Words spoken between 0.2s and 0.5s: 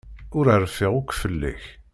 Ur